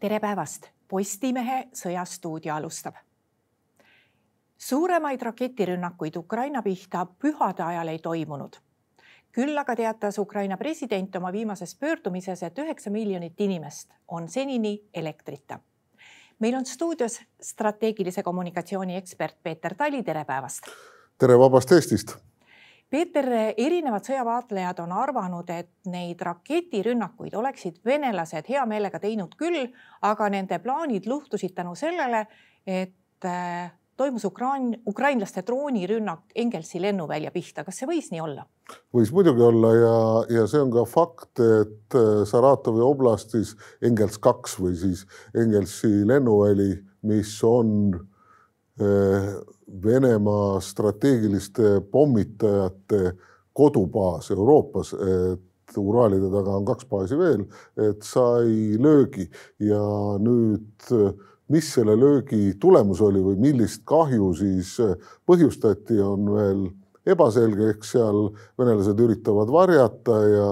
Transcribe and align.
tere 0.00 0.20
päevast, 0.20 0.66
Postimehe 0.88 1.68
Sõjastuudio 1.76 2.54
alustab. 2.54 2.94
suuremaid 4.58 5.22
raketirünnakuid 5.22 6.16
Ukraina 6.16 6.62
pihta 6.62 7.06
pühade 7.06 7.62
ajal 7.62 7.88
ei 7.88 7.98
toimunud. 7.98 8.56
küll 9.32 9.58
aga 9.58 9.76
teatas 9.76 10.18
Ukraina 10.18 10.56
president 10.56 11.16
oma 11.16 11.32
viimases 11.32 11.74
pöördumises, 11.74 12.42
et 12.42 12.58
üheksa 12.58 12.90
miljonit 12.90 13.40
inimest 13.40 13.90
on 14.08 14.28
senini 14.28 14.88
elektrita. 14.94 15.58
meil 16.38 16.54
on 16.54 16.66
stuudios 16.66 17.20
strateegilise 17.40 18.22
kommunikatsiooni 18.22 18.96
ekspert 18.96 19.36
Peeter 19.42 19.74
Tali, 19.74 20.02
tere 20.02 20.24
päevast. 20.24 20.62
tere 21.18 21.38
vabast 21.38 21.72
Eestist 21.72 22.29
Peeter, 22.90 23.26
erinevad 23.54 24.02
sõjavaatlejad 24.02 24.80
on 24.82 24.92
arvanud, 24.98 25.50
et 25.54 25.90
neid 25.90 26.22
raketirünnakuid 26.26 27.36
oleksid 27.38 27.78
venelased 27.86 28.50
hea 28.50 28.64
meelega 28.66 28.98
teinud 28.98 29.36
küll, 29.38 29.68
aga 30.02 30.26
nende 30.34 30.58
plaanid 30.58 31.06
luhtusid 31.06 31.54
tänu 31.54 31.76
sellele, 31.78 32.24
et 32.66 33.28
äh, 33.30 33.70
toimus 33.94 34.26
Ukrain, 34.26 34.72
ukrainlaste 34.90 35.46
droonirünnak 35.46 36.34
Engelsi 36.34 36.82
lennuvälja 36.82 37.30
pihta. 37.30 37.62
kas 37.64 37.78
see 37.78 37.86
võis 37.86 38.10
nii 38.10 38.24
olla? 38.26 38.48
võis 38.94 39.14
muidugi 39.14 39.46
olla 39.46 39.72
ja, 39.76 39.96
ja 40.40 40.46
see 40.50 40.62
on 40.64 40.74
ka 40.74 40.82
fakt, 40.90 41.38
et 41.38 41.94
äh, 41.94 42.24
Saratovi 42.26 42.82
oblastis 42.82 43.54
Engels 43.86 44.18
kaks 44.18 44.58
või 44.58 44.74
siis 44.74 45.06
Engelsi 45.38 45.92
lennuväli, 46.10 46.72
mis 47.06 47.38
on 47.46 47.94
äh, 47.94 48.06
Venemaa 48.80 50.60
strateegiliste 50.64 51.80
pommitajate 51.92 53.12
kodubaas 53.52 54.30
Euroopas, 54.30 54.94
et 54.94 55.78
Uraalide 55.78 56.30
taga 56.32 56.56
on 56.58 56.64
kaks 56.66 56.88
baasi 56.90 57.18
veel, 57.18 57.44
et 57.78 58.02
sai 58.02 58.78
löögi. 58.80 59.28
Ja 59.62 59.82
nüüd 60.18 60.90
mis 61.50 61.72
selle 61.74 61.96
löögi 61.98 62.54
tulemus 62.62 63.02
oli 63.02 63.22
või 63.22 63.36
millist 63.42 63.82
kahju 63.88 64.32
siis 64.38 64.76
põhjustati, 65.26 65.98
on 66.02 66.30
veel 66.34 66.64
ebaselge, 67.08 67.70
eks 67.74 67.94
seal 67.96 68.30
venelased 68.60 69.00
üritavad 69.00 69.50
varjata 69.52 70.16
ja 70.28 70.50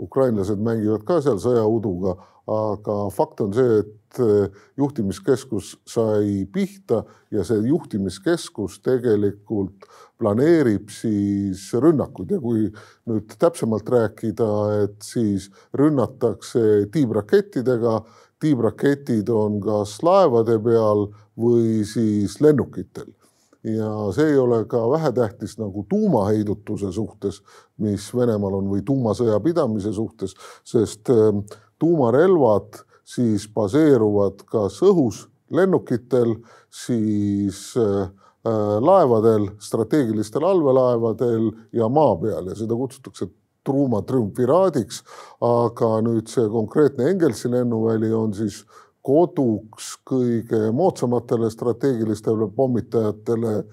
ukrainlased 0.00 0.60
mängivad 0.62 1.04
ka 1.08 1.20
seal 1.24 1.40
sõjauduga, 1.42 2.16
aga 2.50 3.00
fakt 3.14 3.42
on 3.44 3.52
see, 3.54 3.80
et 3.82 3.96
Eh, 4.18 4.50
juhtimiskeskus 4.76 5.76
sai 5.86 6.44
pihta 6.52 7.04
ja 7.30 7.44
see 7.46 7.60
juhtimiskeskus 7.68 8.80
tegelikult 8.82 9.86
planeerib 10.18 10.90
siis 10.90 11.68
rünnakuid 11.78 12.34
ja 12.34 12.40
kui 12.42 12.64
nüüd 13.06 13.36
täpsemalt 13.38 13.86
rääkida, 13.86 14.48
et 14.82 14.98
siis 15.06 15.46
rünnatakse 15.78 16.90
tiibrakettidega, 16.90 18.00
tiibraketid 18.42 19.30
on 19.30 19.62
kas 19.62 20.00
laevade 20.02 20.58
peal 20.58 21.06
või 21.38 21.86
siis 21.86 22.40
lennukitel 22.42 23.14
ja 23.64 23.90
see 24.16 24.30
ei 24.32 24.38
ole 24.38 24.64
ka 24.64 24.82
vähetähtis 24.90 25.58
nagu 25.58 25.86
tuumaheidutuse 25.88 26.92
suhtes, 26.92 27.42
mis 27.78 28.10
Venemaal 28.16 28.54
on 28.60 28.70
või 28.72 28.84
tuumasõja 28.86 29.40
pidamise 29.40 29.92
suhtes, 29.92 30.36
sest 30.64 31.10
eh, 31.12 31.58
tuumarelvad 31.78 32.84
siis 33.04 33.48
baseeruvad 33.54 34.44
kas 34.50 34.78
õhus 34.86 35.26
lennukitel, 35.50 36.36
siis 36.70 37.74
äh, 37.76 38.02
äh, 38.46 38.78
laevadel, 38.80 39.50
strateegilistel 39.58 40.44
allveelaevadel 40.46 41.50
ja 41.72 41.88
maa 41.88 42.16
peal 42.22 42.52
ja 42.52 42.58
seda 42.58 42.78
kutsutakse 42.78 43.30
Truuma 43.60 43.98
triumviraadiks. 44.08 45.02
aga 45.44 45.88
nüüd 46.00 46.30
see 46.32 46.46
konkreetne 46.48 47.10
Engelsi 47.10 47.50
lennuväli 47.52 48.08
on 48.16 48.32
siis 48.34 48.62
koduks 49.02 49.94
kõige 50.06 50.70
moodsamatele 50.76 51.50
strateegilistele 51.50 52.50
pommitajatele 52.56 53.64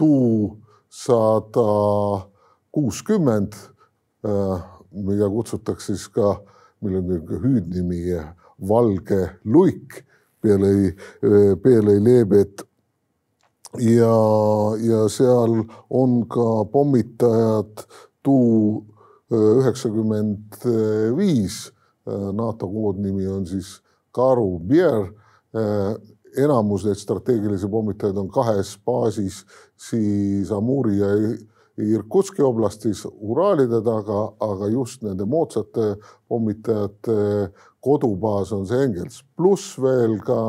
Tu 0.00 0.56
sada 0.88 1.62
kuuskümmend, 2.72 3.52
äh, 4.24 4.62
mida 4.90 5.28
kutsutakse 5.28 5.92
siis 5.92 6.06
ka, 6.08 6.38
millel 6.80 7.04
on 7.04 7.42
hüüdnimi 7.42 8.14
valge 8.68 9.20
luik 9.44 10.04
peale, 10.40 10.94
peale 11.62 11.98
Leebet. 12.04 12.62
ja, 13.78 14.16
ja 14.82 15.08
seal 15.08 15.60
on 15.90 16.24
ka 16.28 16.64
pommitajad 16.72 17.84
Tu 18.22 18.38
üheksakümmend 19.30 20.64
viis, 21.16 21.70
NATO 22.32 22.68
koodnimi 22.68 23.28
on 23.28 23.46
siis 23.46 23.78
Karu 24.12 24.58
Bier. 24.58 25.12
enamus 26.38 26.84
neid 26.86 26.98
strateegilisi 27.00 27.66
pommitajaid 27.68 28.18
on 28.20 28.28
kahes 28.30 28.76
baasis, 28.86 29.40
siis 29.74 30.52
Amuri 30.54 30.98
ja 31.00 31.08
Irkutski 31.80 32.42
oblastis 32.42 33.02
Uraalide 33.06 33.80
taga, 33.84 34.20
aga 34.44 34.68
just 34.70 35.02
nende 35.02 35.26
moodsate 35.26 35.94
pommitajate 36.28 37.16
kodubaas 37.84 38.52
on 38.52 38.66
see 38.68 38.84
Engels, 38.84 39.22
pluss 39.36 39.78
veel 39.80 40.18
ka 40.26 40.40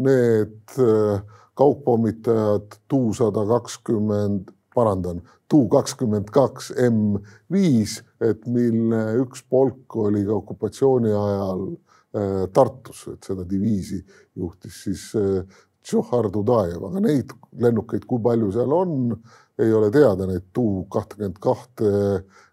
need 0.00 0.74
äh, 0.80 1.20
kaugpommitajad 1.58 2.80
Tu 2.88 3.00
sada 3.18 3.44
kakskümmend, 3.48 4.50
parandan, 4.74 5.20
Tu 5.48 5.60
kakskümmend 5.68 6.32
kaks 6.32 6.72
M 6.88 7.18
viis, 7.52 8.00
et 8.20 8.46
mille 8.48 9.04
üks 9.22 9.44
polk 9.50 9.96
oli 10.06 10.24
ka 10.26 10.38
okupatsiooni 10.40 11.12
ajal 11.12 11.66
äh, 11.68 11.91
Tartus, 12.12 13.06
et 13.08 13.24
seda 13.24 13.46
diviisi 13.48 14.02
juhtis 14.36 14.82
siis 14.84 15.04
äh, 15.16 15.60
Tšohhar 15.82 16.28
Dudajev, 16.30 16.84
aga 16.90 17.00
neid 17.02 17.32
lennukeid, 17.58 18.04
kui 18.06 18.20
palju 18.22 18.52
seal 18.54 18.74
on, 18.76 19.16
ei 19.58 19.72
ole 19.74 19.88
teada, 19.94 20.28
neid 20.28 20.44
Tu 20.54 20.66
kahtekümmet 20.92 21.40
kahte 21.42 21.90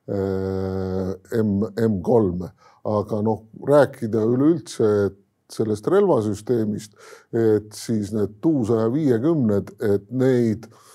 M, 0.10 1.52
M 1.78 2.00
kolme 2.02 2.50
aga 2.90 3.22
noh, 3.26 3.44
rääkida 3.68 4.24
üleüldse 4.26 4.90
sellest 5.50 5.88
relvasüsteemist, 5.90 6.94
et 7.34 7.74
siis 7.76 8.14
need 8.14 8.38
Tu 8.42 8.54
saja 8.70 8.90
viiekümned, 8.94 9.74
et 9.82 10.06
neid 10.10 10.68
äh, 10.70 10.89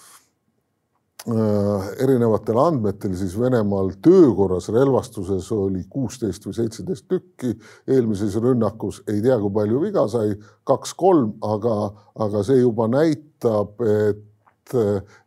erinevatel 1.25 2.59
andmetel 2.61 3.15
siis 3.17 3.33
Venemaal 3.41 3.95
töökorras 4.05 4.69
relvastuses 4.69 5.47
oli 5.57 5.85
kuusteist 5.89 6.45
või 6.45 6.57
seitseteist 6.59 7.07
tükki. 7.09 7.55
eelmises 7.89 8.37
rünnakus 8.37 9.01
ei 9.09 9.23
tea, 9.23 9.39
kui 9.41 9.53
palju 9.53 9.81
viga 9.81 10.05
sai, 10.09 10.35
kaks-kolm, 10.69 11.39
aga, 11.43 11.93
aga 12.21 12.43
see 12.45 12.61
juba 12.61 12.89
näitab, 12.93 13.81
et, 13.81 14.75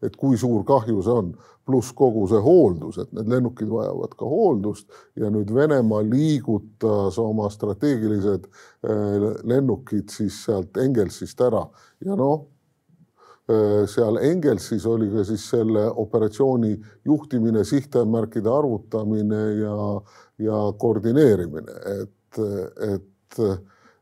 et 0.02 0.16
kui 0.16 0.38
suur 0.38 0.66
kahju 0.66 1.02
see 1.02 1.22
on. 1.24 1.32
Pluss 1.68 1.92
kogu 1.92 2.22
see 2.32 2.40
hooldus, 2.40 3.00
et 3.02 3.10
need 3.12 3.28
lennukid 3.28 3.68
vajavad 3.68 4.14
ka 4.16 4.30
hooldust. 4.30 4.86
Ja 5.20 5.28
nüüd 5.34 5.50
Venemaa 5.52 6.00
liigutas 6.06 7.18
oma 7.20 7.50
strateegilised 7.52 8.46
äh, 8.48 9.26
lennukid 9.44 10.14
siis 10.14 10.38
sealt 10.46 10.78
Engelsist 10.80 11.42
ära. 11.44 11.66
Ja 12.06 12.16
noh, 12.16 12.46
äh, 12.46 12.57
seal 13.88 14.18
Engelsis 14.28 14.86
oli 14.86 15.06
ka 15.08 15.24
siis 15.24 15.46
selle 15.50 15.86
operatsiooni 15.88 16.74
juhtimine, 17.06 17.64
sihtemärkide 17.64 18.50
arvutamine 18.52 19.44
ja, 19.62 19.78
ja 20.44 20.58
koordineerimine, 20.78 21.78
et, 22.02 22.42
et, 22.90 23.40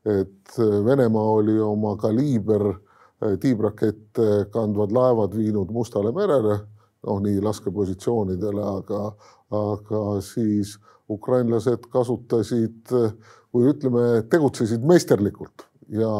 et 0.09 0.57
Venemaa 0.85 1.35
oli 1.38 1.59
oma 1.61 1.94
kaliiber 2.01 2.66
äh, 2.72 3.38
tiibrakette 3.39 4.47
kandvad 4.53 4.91
laevad 4.91 5.38
viinud 5.38 5.72
Mustale 5.73 6.12
merele 6.16 6.57
noh, 7.06 7.22
nii 7.22 7.41
laskepositsioonidele, 7.45 8.66
aga, 8.81 9.01
aga 9.53 10.03
siis 10.25 10.75
ukrainlased 11.12 11.86
kasutasid 11.94 12.92
või 13.53 13.69
ütleme, 13.71 14.06
tegutsesid 14.30 14.86
meisterlikult 14.88 15.68
ja 15.93 16.11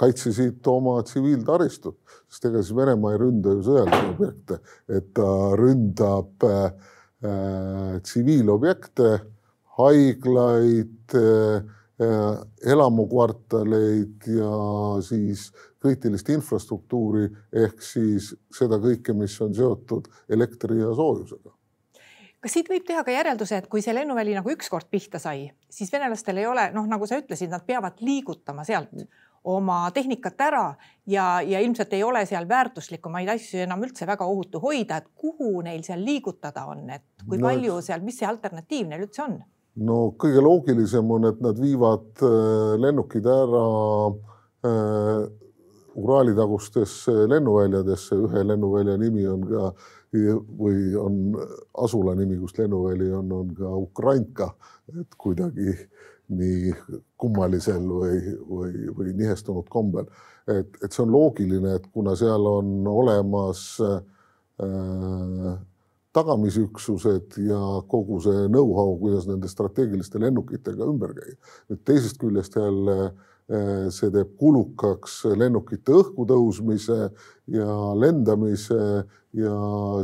kaitsesid 0.00 0.66
oma 0.70 0.98
tsiviiltaristut, 1.06 1.98
sest 2.28 2.48
ega 2.50 2.62
siis 2.62 2.76
Venemaa 2.76 3.14
ei 3.14 3.20
ründa 3.22 3.54
ju 3.54 3.62
sõjalisi 3.66 4.10
objekte, 4.10 4.58
et 4.88 5.12
ta 5.16 5.30
ründab 5.60 6.48
äh, 6.48 6.66
tsiviilobjekte, 8.04 9.14
haiglaid 9.78 11.16
äh,, 11.18 11.72
elamukvartaleid 12.66 14.26
ja 14.26 14.54
siis 15.06 15.52
kriitilist 15.78 16.28
infrastruktuuri 16.34 17.28
ehk 17.54 17.82
siis 17.82 18.32
seda 18.50 18.80
kõike, 18.82 19.14
mis 19.14 19.36
on 19.44 19.54
seotud 19.54 20.08
elektri 20.28 20.80
ja 20.80 20.90
soojusega. 20.96 21.52
Kas 22.44 22.52
siit 22.58 22.68
võib 22.68 22.84
teha 22.84 23.00
ka 23.06 23.12
järelduse, 23.14 23.62
et 23.62 23.68
kui 23.72 23.80
see 23.80 23.94
lennuväli 23.96 24.34
nagu 24.36 24.50
ükskord 24.52 24.90
pihta 24.92 25.20
sai, 25.22 25.46
siis 25.72 25.92
venelastel 25.92 26.42
ei 26.42 26.48
ole 26.48 26.66
noh, 26.74 26.84
nagu 26.90 27.08
sa 27.08 27.16
ütlesid, 27.20 27.48
nad 27.52 27.64
peavad 27.64 28.02
liigutama 28.04 28.66
sealt 28.68 28.92
oma 29.48 29.78
tehnikat 29.96 30.40
ära 30.40 30.64
ja, 31.08 31.40
ja 31.44 31.60
ilmselt 31.64 31.92
ei 31.96 32.04
ole 32.04 32.24
seal 32.28 32.48
väärtuslikumaid 32.48 33.28
asju 33.32 33.64
enam 33.64 33.84
üldse 33.84 34.08
väga 34.08 34.28
ohutu 34.28 34.60
hoida, 34.60 35.00
et 35.00 35.08
kuhu 35.16 35.62
neil 35.64 35.82
seal 35.84 36.04
liigutada 36.04 36.66
on, 36.68 36.84
et 36.92 37.04
kui 37.24 37.40
no, 37.40 37.48
palju 37.48 37.80
seal, 37.84 38.04
mis 38.04 38.20
see 38.20 38.28
alternatiiv 38.28 38.88
neil 38.92 39.06
üldse 39.06 39.24
on? 39.24 39.38
no 39.88 39.98
kõige 40.20 40.44
loogilisem 40.44 41.16
on, 41.16 41.28
et 41.32 41.40
nad 41.44 41.60
viivad 41.60 42.24
lennukid 42.84 43.24
ära 43.28 43.64
Uraali 45.94 46.32
tagustesse 46.34 47.12
lennuväljadesse, 47.30 48.16
ühe 48.18 48.40
lennuvälja 48.48 48.96
nimi 48.98 49.26
on 49.30 49.44
ka 49.46 49.68
või 50.58 50.94
on 50.98 51.18
asula 51.84 52.14
nimi, 52.14 52.38
kus 52.38 52.56
lennuväli 52.58 53.10
on, 53.12 53.32
on 53.32 53.52
ka 53.56 53.74
Ukrainka, 53.76 54.54
et 55.00 55.18
kuidagi 55.18 55.74
nii 56.34 56.72
kummalisel 57.20 57.84
või, 57.84 58.20
või, 58.48 58.86
või 58.96 59.12
nihestunud 59.18 59.68
kombel. 59.68 60.06
et, 60.48 60.70
et 60.82 60.92
see 60.92 61.02
on 61.04 61.12
loogiline, 61.12 61.74
et 61.76 61.86
kuna 61.92 62.14
seal 62.16 62.46
on 62.48 62.86
olemas 62.88 63.64
äh, 63.84 65.58
tagamisüksused 66.14 67.38
ja 67.44 67.60
kogu 67.90 68.20
see 68.24 68.46
know-how, 68.48 68.96
kuidas 69.00 69.26
nende 69.28 69.50
strateegiliste 69.50 70.20
lennukitega 70.22 70.86
ümber 70.86 71.12
käia. 71.16 71.36
nüüd 71.68 71.84
teisest 71.84 72.20
küljest 72.22 72.56
jälle 72.56 72.98
äh, 73.06 73.33
see 73.44 74.08
teeb 74.08 74.30
kulukaks 74.40 75.18
lennukite 75.36 75.92
õhku 75.92 76.24
tõusmise 76.24 77.10
ja 77.52 77.74
lendamise 78.00 79.04
ja 79.36 79.56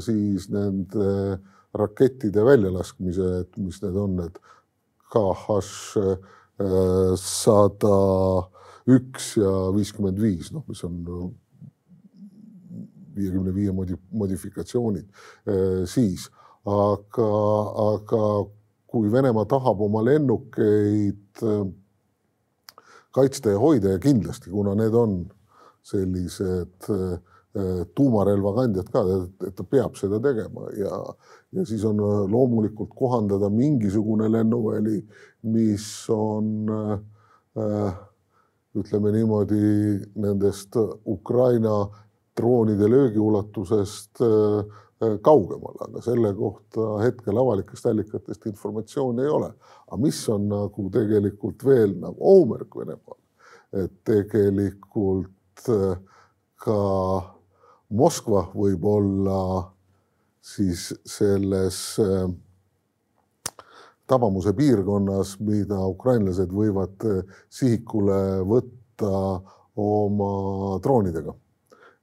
siis 0.04 0.50
nende 0.52 1.38
rakettide 1.72 2.44
väljalaskmise, 2.44 3.30
et 3.40 3.56
mis 3.62 3.80
need 3.80 3.96
on, 3.96 4.18
need 4.20 4.36
KH 5.14 5.56
sada 7.16 7.96
üks 8.90 9.32
ja 9.40 9.52
viiskümmend 9.72 10.20
viis, 10.20 10.50
noh, 10.52 10.66
mis 10.68 10.84
on 10.84 11.00
viiekümne 13.16 13.52
viie 13.54 13.72
modifikatsioonid 13.74 15.06
eh, 15.50 15.82
siis, 15.90 16.28
aga, 16.68 17.28
aga 17.86 18.24
kui 18.90 19.10
Venemaa 19.12 19.46
tahab 19.50 19.82
oma 19.86 20.02
lennukeid 20.06 21.44
eh, 21.44 21.62
kaitsta 23.10 23.50
ja 23.50 23.58
hoida 23.58 23.96
ja 23.96 23.98
kindlasti, 23.98 24.50
kuna 24.50 24.74
need 24.78 24.94
on 24.94 25.20
sellised 25.82 26.90
äh, 26.90 27.18
Äh, 27.50 27.82
tuumarelvakandjat 27.98 28.90
ka, 28.94 29.00
et 29.42 29.56
ta 29.58 29.64
peab 29.66 29.96
seda 29.98 30.20
tegema 30.22 30.68
ja, 30.78 30.98
ja 31.50 31.64
siis 31.66 31.82
on 31.82 31.98
äh, 31.98 32.18
loomulikult 32.30 32.92
kohandada 32.94 33.48
mingisugune 33.50 34.28
lennuväli, 34.30 35.00
mis 35.50 35.86
on 36.14 36.70
äh, 36.70 37.88
ütleme 38.78 39.10
niimoodi 39.16 39.64
nendest 40.22 40.78
Ukraina 41.02 41.88
droonide 42.38 42.86
löögiulatusest 42.86 44.22
äh, 44.22 44.62
kaugemal, 45.00 45.76
aga 45.80 46.02
selle 46.04 46.32
kohta 46.36 46.98
hetkel 47.00 47.38
avalikest 47.40 47.86
allikatest 47.88 48.46
informatsiooni 48.50 49.22
ei 49.24 49.32
ole. 49.32 49.52
aga 49.86 50.00
mis 50.00 50.20
on 50.28 50.48
nagu 50.48 50.88
tegelikult 50.92 51.64
veel 51.64 51.94
nagu 52.02 52.16
ohumärk 52.20 52.76
Venemaal, 52.76 53.18
et 53.72 53.92
tegelikult 54.04 55.68
äh, 55.72 55.96
ka 56.60 56.80
Moskva 57.90 58.44
võib 58.54 58.84
olla 58.86 59.40
siis 60.44 60.90
selles 61.06 61.80
äh, 62.04 62.28
tabamuse 64.06 64.52
piirkonnas, 64.52 65.38
mida 65.40 65.80
ukrainlased 65.88 66.52
võivad 66.52 67.08
äh, 67.08 67.24
sihikule 67.48 68.20
võtta 68.52 69.40
oma 69.80 70.76
droonidega. 70.84 71.34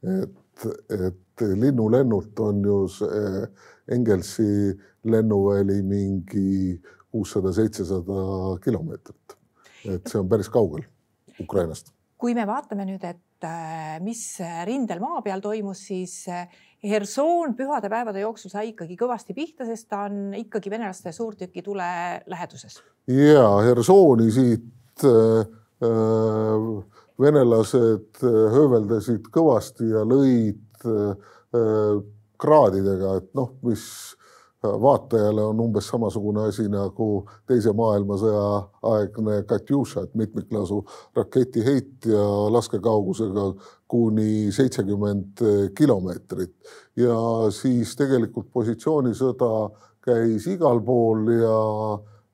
et, 0.01 0.67
et 0.89 1.23
linnulennult 1.41 2.39
on 2.39 2.61
ju 2.65 2.77
see 2.87 3.47
Engelsi 3.91 4.77
lennuväli 5.03 5.81
mingi 5.81 6.81
kuussada, 7.11 7.53
seitsesada 7.53 8.57
kilomeetrit. 8.63 9.37
et 9.87 10.07
see 10.07 10.19
on 10.19 10.27
päris 10.29 10.49
kaugel 10.49 10.83
Ukrainast. 11.39 11.93
kui 12.17 12.33
me 12.33 12.47
vaatame 12.47 12.85
nüüd, 12.85 13.03
et 13.05 13.21
Äh, 13.45 13.99
mis 14.01 14.39
rindel 14.65 14.97
maa 14.97 15.19
peal 15.21 15.43
toimus, 15.43 15.83
siis 15.91 16.23
äh, 16.33 16.47
Hersoon 16.81 17.53
pühadepäevade 17.57 18.23
jooksul 18.23 18.49
sai 18.49 18.71
ikkagi 18.71 18.95
kõvasti 18.97 19.35
pihta, 19.37 19.65
sest 19.67 19.85
ta 19.91 20.07
on 20.07 20.33
ikkagi 20.39 20.71
venelaste 20.73 21.13
suurtükitule 21.13 21.89
läheduses. 22.25 22.79
ja 23.13 23.45
Hersooni 23.61 24.31
siit 24.33 25.05
äh, 25.05 25.45
venelased 27.21 28.23
hööveldasid 28.25 29.29
kõvasti 29.33 29.91
ja 29.93 30.01
lõid 30.01 30.57
kraadidega, 32.37 33.15
et 33.17 33.29
noh, 33.37 33.53
mis 33.65 33.83
vaatajale 34.63 35.43
on 35.43 35.59
umbes 35.59 35.87
samasugune 35.87 36.47
asi 36.49 36.65
nagu 36.71 37.07
Teise 37.47 37.71
maailmasõja 37.77 38.45
aegne 38.91 39.41
Katjuša, 39.47 40.03
et 40.07 40.15
mitmiklasu 40.17 40.81
raketiheit 41.15 42.07
ja 42.09 42.25
laskekaugusega 42.51 43.47
kuni 43.87 44.51
seitsekümmend 44.51 45.43
kilomeetrit. 45.77 46.55
ja 46.97 47.17
siis 47.51 47.95
tegelikult 47.95 48.51
positsioonisõda 48.53 49.51
käis 50.01 50.47
igal 50.47 50.81
pool 50.81 51.29
ja 51.31 51.57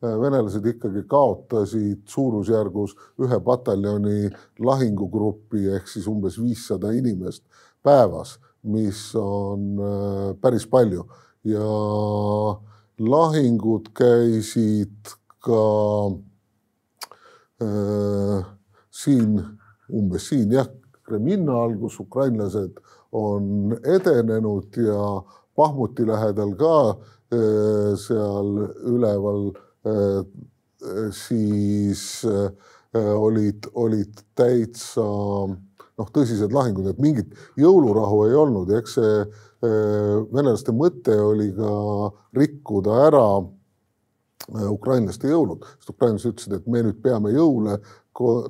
venelased 0.04 0.66
ikkagi 0.68 1.04
kaotasid 1.08 2.04
suurusjärgus 2.10 2.96
ühe 3.24 3.40
pataljoni 3.46 4.30
lahingugrupi 4.60 5.70
ehk 5.78 5.88
siis 5.88 6.08
umbes 6.12 6.40
viissada 6.42 6.92
inimest 6.92 7.44
päevas, 7.84 8.38
mis 8.64 9.12
on 9.20 9.80
äh, 9.80 10.30
päris 10.42 10.68
palju. 10.70 11.06
Ja 11.44 11.68
lahingud 13.00 13.90
käisid 13.98 15.16
ka 15.44 15.64
äh, 17.62 18.46
siin, 18.92 19.42
umbes 19.92 20.30
siin 20.32 20.56
jah, 20.56 20.70
Kreminna 21.04 21.58
all, 21.66 21.76
kus 21.82 22.00
ukrainlased 22.00 22.80
on 23.12 23.76
edenenud 23.84 24.78
ja 24.80 25.22
Pahmuti 25.56 26.08
lähedal 26.08 26.56
ka 26.58 26.76
äh, 26.90 27.92
seal 28.00 28.56
üleval 28.90 29.52
äh, 29.86 30.24
siis 31.12 32.24
äh, 32.26 32.50
olid, 33.16 33.68
olid 33.74 34.24
täitsa 34.36 35.06
noh, 35.98 36.12
tõsised 36.14 36.54
lahingud, 36.54 36.88
et 36.90 37.02
mingit 37.02 37.34
jõulurahu 37.60 38.24
ei 38.28 38.38
olnud. 38.38 38.72
Ja 38.74 38.82
eks 38.82 38.96
see 39.00 39.18
Äh, 39.64 40.16
venelaste 40.34 40.74
mõte 40.76 41.14
oli 41.24 41.48
ka 41.56 41.70
rikkuda 42.36 42.96
ära 43.06 43.28
äh, 43.40 44.66
ukrainlaste 44.68 45.30
jõulud, 45.32 45.64
sest 45.78 45.94
ukrainlased 45.94 46.34
ütlesid, 46.34 46.56
et 46.58 46.66
me 46.68 46.82
nüüd 46.84 47.00
peame 47.04 47.32
jõule 47.32 47.78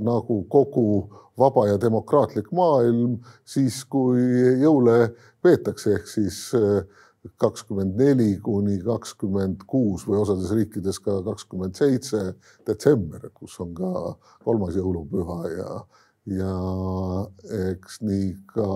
nagu 0.07 0.39
kogu 0.49 0.87
vaba 1.37 1.67
ja 1.69 1.77
demokraatlik 1.81 2.49
maailm 2.55 3.19
siis, 3.45 3.83
kui 3.85 4.25
jõule 4.63 5.11
peetakse, 5.45 5.93
ehk 5.99 6.09
siis 6.09 6.39
äh, 6.57 6.81
kakskümmend 7.37 7.93
neli 7.99 8.31
kuni 8.41 8.79
kakskümmend 8.81 9.67
kuus 9.69 10.07
või 10.09 10.17
osades 10.23 10.49
riikides 10.55 10.97
ka 11.03 11.19
kakskümmend 11.29 11.77
seitse 11.77 12.23
detsember, 12.65 13.29
kus 13.37 13.59
on 13.61 13.77
ka 13.77 14.15
kolmas 14.47 14.73
jõulupüha 14.81 15.39
ja 15.53 15.69
ja 16.25 16.55
eks 17.69 17.99
nii 18.01 18.29
ka 18.53 18.67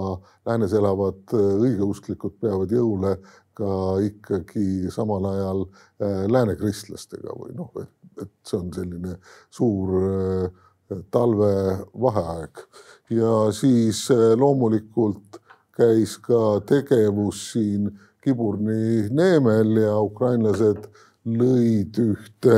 läänes 0.47 0.73
elavad 0.75 1.35
äh, 1.35 1.51
õigeusklikud 1.63 2.39
peavad 2.41 2.71
jõule 2.71 3.15
ka 3.57 3.71
ikkagi 4.03 4.91
samal 4.93 5.25
ajal 5.31 5.63
äh, 5.63 6.25
lääne 6.27 6.57
kristlastega 6.59 7.35
või 7.39 7.55
noh, 7.55 7.71
et 8.21 8.33
see 8.43 8.59
on 8.59 8.71
selline 8.75 9.15
suur 9.49 9.95
äh, 10.01 10.49
talvevaheaeg. 11.11 12.61
Ja 13.11 13.31
siis 13.55 14.05
loomulikult 14.39 15.39
käis 15.75 16.15
ka 16.23 16.61
tegevus 16.67 17.41
siin 17.53 17.89
Kiburni 18.23 19.07
neemel 19.11 19.75
ja 19.83 19.97
ukrainlased 20.03 20.87
lõid 21.27 21.99
ühte 22.03 22.55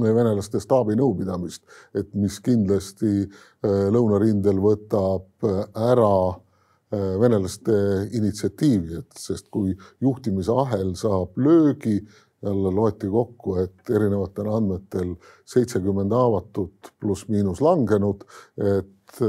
venelaste 0.00 0.60
staabinõupidamist, 0.62 1.62
et 1.94 2.08
mis 2.18 2.38
kindlasti 2.44 3.12
äh, 3.22 3.86
lõunarindel 3.92 4.60
võtab 4.62 5.46
äh, 5.46 5.62
ära 5.92 6.14
äh, 6.32 7.14
venelaste 7.20 7.76
initsiatiivi, 8.16 9.02
et 9.02 9.18
sest 9.18 9.50
kui 9.52 9.76
juhtimisahel 10.00 10.94
saab 10.98 11.36
löögi, 11.36 12.00
jälle 12.42 12.72
loeti 12.74 13.06
kokku, 13.06 13.56
et 13.62 13.90
erinevatel 13.90 14.48
andmetel 14.50 15.12
seitsekümmend 15.46 16.10
haavatut 16.10 16.90
pluss-miinus 16.98 17.60
langenud, 17.62 18.24
et 18.58 19.20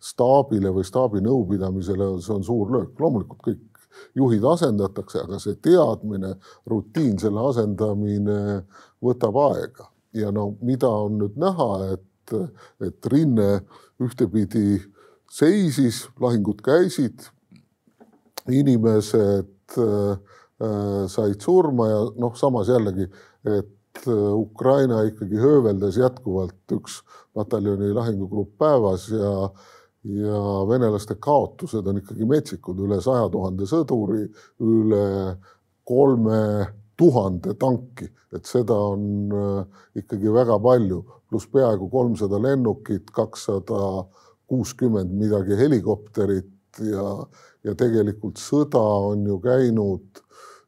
staabile 0.00 0.72
või 0.72 0.86
staabinõupidamisele 0.88 2.06
see 2.24 2.32
on 2.32 2.46
suur 2.46 2.72
löök. 2.72 2.94
loomulikult 3.00 3.42
kõik 3.44 3.76
juhid 4.16 4.44
asendatakse, 4.44 5.20
aga 5.24 5.40
see 5.42 5.58
teadmine, 5.62 6.32
rutiin, 6.70 7.18
selle 7.20 7.44
asendamine 7.50 8.40
võtab 9.04 9.36
aega 9.50 9.90
ja 10.16 10.32
no 10.34 10.50
mida 10.64 10.88
on 10.88 11.20
nüüd 11.20 11.38
näha, 11.40 11.70
et, 11.94 12.34
et 12.84 13.08
rinne 13.12 13.60
ühtepidi 14.02 14.80
seisis, 15.32 16.06
lahingud 16.20 16.62
käisid, 16.64 17.28
inimesed 18.52 19.78
äh, 19.78 20.36
said 21.12 21.40
surma 21.44 21.88
ja 21.90 22.02
noh, 22.16 22.36
samas 22.38 22.70
jällegi, 22.72 23.08
et 23.44 23.72
Ukraina 24.06 25.00
ikkagi 25.08 25.38
hööveldas 25.40 25.96
jätkuvalt 25.96 26.74
üks 26.76 27.00
pataljoni 27.34 27.94
lahingugrupp 27.96 28.58
päevas 28.60 29.08
ja 29.08 29.32
ja 30.06 30.40
venelaste 30.68 31.16
kaotused 31.18 31.86
on 31.86 31.98
ikkagi 31.98 32.26
metsikud, 32.30 32.78
üle 32.86 33.00
saja 33.02 33.26
tuhande 33.32 33.66
sõduri, 33.66 34.26
üle 34.62 35.06
kolme 35.86 36.42
tuhande 36.96 37.54
tanki, 37.60 38.08
et 38.32 38.48
seda 38.48 38.74
on 38.92 39.32
ikkagi 39.96 40.32
väga 40.32 40.58
palju, 40.62 41.02
pluss 41.28 41.48
peaaegu 41.52 41.88
kolmsada 41.92 42.40
lennukit, 42.42 43.10
kakssada 43.12 44.06
kuuskümmend 44.46 45.12
midagi 45.18 45.58
helikopterit 45.58 46.80
ja, 46.80 47.08
ja 47.64 47.74
tegelikult 47.78 48.40
sõda 48.40 48.82
on 49.10 49.26
ju 49.26 49.38
käinud 49.44 50.22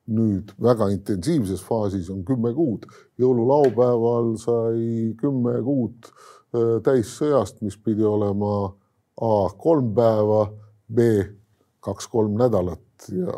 nüüd 0.08 0.54
väga 0.62 0.88
intensiivses 0.94 1.62
faasis 1.64 2.08
on 2.10 2.24
kümme 2.24 2.54
kuud. 2.56 2.86
jõululaupäeval 3.20 4.36
sai 4.40 5.14
kümme 5.20 5.58
kuud 5.64 6.08
äh, 6.08 6.78
täis 6.84 7.12
sõjast, 7.18 7.60
mis 7.62 7.76
pidi 7.76 8.04
olema 8.04 8.74
A 9.18 9.48
kolm 9.58 9.90
päeva, 9.96 10.44
B 10.86 11.08
kaks-kolm 11.82 12.36
nädalat 12.38 12.80
ja, 13.12 13.34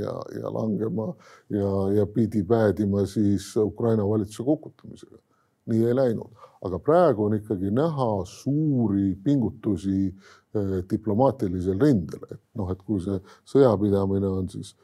ja, 0.00 0.14
ja 0.40 0.52
langema 0.52 1.10
ja, 1.50 1.70
ja 1.96 2.06
pidi 2.06 2.44
päädima 2.44 3.06
siis 3.06 3.56
Ukraina 3.56 4.08
valitsuse 4.08 4.44
kukutamisega. 4.44 5.18
nii 5.66 5.86
ei 5.86 5.94
läinud, 5.98 6.30
aga 6.62 6.78
praegu 6.78 7.24
on 7.24 7.34
ikkagi 7.34 7.70
näha 7.74 8.10
suuri 8.30 9.16
pingutusi 9.24 10.06
eh, 10.06 10.76
diplomaatilisel 10.90 11.80
rindel, 11.80 12.22
et 12.30 12.42
noh, 12.54 12.70
et 12.70 12.84
kui 12.86 13.00
see 13.02 13.18
sõjapidamine 13.50 14.30
on 14.30 14.46
siis 14.52 14.76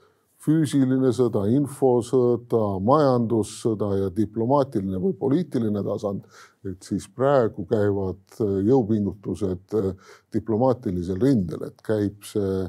füüsiline 0.43 1.13
sõda, 1.15 1.45
infosõda, 1.55 2.63
majandussõda 2.83 3.91
ja 4.01 4.09
diplomaatiline 4.15 4.99
või 5.03 5.15
poliitiline 5.19 5.85
tasand, 5.87 6.27
et 6.67 6.83
siis 6.87 7.07
praegu 7.15 7.67
käivad 7.71 8.41
äh, 8.41 8.57
jõupingutused 8.67 9.77
äh, 9.79 9.93
diplomaatilisel 10.35 11.21
rindel, 11.23 11.69
et 11.69 11.85
käib 11.87 12.27
see 12.27 12.65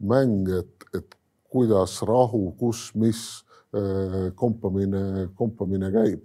mäng, 0.00 0.48
et, 0.58 0.88
et 0.94 1.18
kuidas 1.48 2.00
rahu, 2.06 2.52
kus, 2.58 2.90
mis 2.94 3.22
äh, 3.74 4.28
kompamine, 4.38 5.28
kompamine 5.38 5.92
käib 5.94 6.24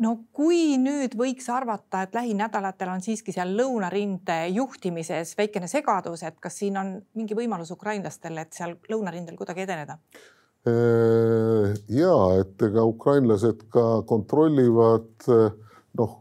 no 0.00 0.14
kui 0.32 0.78
nüüd 0.80 1.12
võiks 1.18 1.48
arvata, 1.52 2.06
et 2.06 2.14
lähinädalatel 2.16 2.88
on 2.88 3.02
siiski 3.04 3.34
seal 3.36 3.52
lõunarinde 3.56 4.38
juhtimises 4.54 5.34
väikene 5.36 5.68
segadus, 5.68 6.24
et 6.24 6.38
kas 6.40 6.56
siin 6.62 6.78
on 6.80 6.94
mingi 7.18 7.36
võimalus 7.36 7.72
ukrainlastel, 7.74 8.38
et 8.40 8.56
seal 8.56 8.78
lõunarindel 8.88 9.36
kuidagi 9.36 9.66
edeneda? 9.66 9.98
Äh, 10.68 11.74
ja 11.92 12.14
et 12.40 12.62
ega 12.64 12.84
ukrainlased 12.88 13.66
ka 13.72 14.02
kontrollivad, 14.08 15.28
noh, 16.00 16.18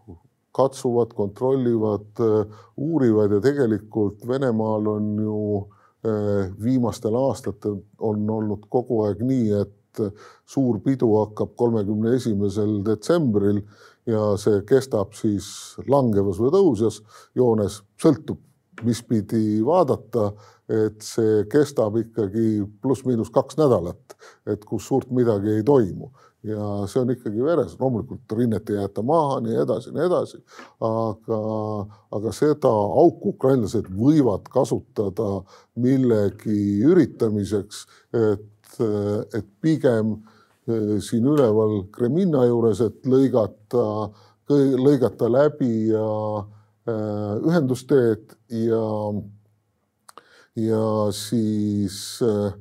katsuvad, 0.55 1.13
kontrollivad, 1.15 2.19
uurivad 2.75 3.37
ja 3.37 3.43
tegelikult 3.43 4.25
Venemaal 4.27 4.87
on 4.91 5.11
ju 5.23 5.41
äh, 5.61 5.78
viimastel 6.63 7.15
aastatel 7.19 7.81
on 7.99 8.29
olnud 8.29 8.67
kogu 8.71 9.03
aeg 9.03 9.23
nii, 9.25 9.51
et 9.61 10.03
suur 10.47 10.79
pidu 10.83 11.09
hakkab 11.17 11.55
kolmekümne 11.59 12.13
esimesel 12.15 12.77
detsembril 12.85 13.59
ja 14.07 14.35
see 14.39 14.61
kestab 14.69 15.13
siis 15.17 15.49
langevas 15.91 16.39
või 16.39 16.53
tõusjas 16.55 17.01
joones, 17.35 17.81
sõltub, 17.99 18.39
mis 18.85 19.01
pidi 19.03 19.59
vaadata, 19.65 20.31
et 20.69 21.01
see 21.01 21.43
kestab 21.49 21.97
ikkagi 21.97 22.61
pluss-miinus 22.81 23.31
kaks 23.33 23.57
nädalat, 23.57 24.17
et 24.49 24.65
kus 24.65 24.85
suurt 24.87 25.09
midagi 25.15 25.57
ei 25.57 25.63
toimu 25.65 26.11
ja 26.43 26.65
see 26.87 27.01
on 27.01 27.09
ikkagi 27.11 27.43
veres, 27.43 27.73
loomulikult 27.79 28.31
rinnet 28.37 28.69
ei 28.71 28.77
jäeta 28.77 29.03
maha, 29.03 29.39
nii 29.43 29.57
edasi, 29.63 29.91
nii 29.95 30.05
edasi. 30.05 30.37
aga, 30.87 31.39
aga 32.15 32.31
seda 32.35 32.71
auku 32.71 33.33
ukrainlased 33.33 33.89
võivad 33.91 34.47
kasutada 34.53 35.41
millegi 35.75 36.79
üritamiseks, 36.87 37.83
et 38.15 38.47
et 38.79 39.47
pigem 39.59 40.13
eh, 40.69 40.99
siin 41.03 41.25
üleval 41.27 41.81
Kreminna 41.91 42.45
juures, 42.47 42.79
et 42.85 43.03
lõigata, 43.09 43.83
lõigata 44.49 45.27
läbi 45.31 45.89
ja 45.89 46.05
eh, 46.39 46.58
ühendusteed 47.49 48.35
ja, 48.53 48.87
ja 50.55 50.85
siis 51.15 52.19
äh, 52.25 52.53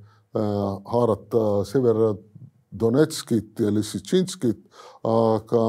haarata 0.84 1.64
Severodonetskit 1.68 3.60
ja 3.64 3.72
Lissitšinskit, 3.74 4.60
aga 5.04 5.64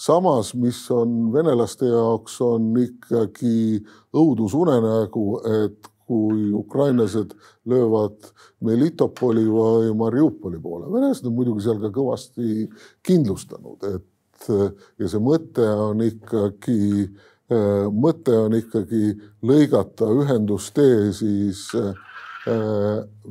samas, 0.00 0.54
mis 0.54 0.82
on 0.94 1.32
venelaste 1.32 1.90
jaoks, 1.90 2.40
on 2.44 2.72
ikkagi 2.80 3.80
õudusunenägu, 4.16 5.26
et 5.64 5.90
kui 6.10 6.48
ukrainlased 6.56 7.36
löövad 7.70 8.32
Melitopoli 8.66 9.44
või 9.46 9.92
Mariupoli 9.94 10.58
poole. 10.58 10.88
venelased 10.92 11.26
on 11.28 11.36
muidugi 11.36 11.62
seal 11.62 11.78
ka 11.78 11.92
kõvasti 11.94 12.66
kindlustanud, 13.06 13.84
et 13.94 14.08
ja 14.98 15.10
see 15.10 15.20
mõte 15.22 15.66
on 15.68 16.00
ikkagi, 16.02 17.06
mõte 17.50 18.36
on 18.38 18.54
ikkagi 18.54 19.10
lõigata 19.42 20.06
ühendustee 20.22 21.10
siis 21.16 21.64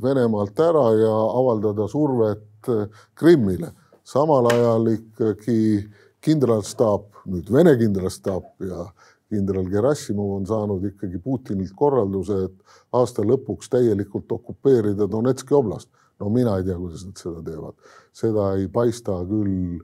Venemaalt 0.02 0.60
ära 0.60 0.84
ja 1.00 1.14
avaldada 1.40 1.88
survet 1.88 2.68
Krimmile. 3.16 3.72
samal 4.04 4.46
ajal 4.50 4.86
ikkagi 4.92 5.88
kindralstaap, 6.20 7.22
nüüd 7.26 7.50
Vene 7.52 7.76
kindralstaap 7.78 8.52
ja 8.66 8.84
kindral 9.30 9.68
Gerassimov 9.70 10.34
on 10.40 10.46
saanud 10.46 10.84
ikkagi 10.90 11.20
Putinilt 11.22 11.72
korralduse, 11.76 12.44
et 12.48 12.76
aasta 12.96 13.24
lõpuks 13.26 13.70
täielikult 13.72 14.32
okupeerida 14.32 15.08
Donetski 15.10 15.54
oblast. 15.54 15.88
no 16.20 16.28
mina 16.28 16.58
ei 16.58 16.64
tea, 16.64 16.76
kuidas 16.76 17.06
nad 17.06 17.16
seda 17.16 17.40
teevad, 17.46 17.74
seda 18.12 18.50
ei 18.58 18.66
paista 18.68 19.14
küll 19.24 19.78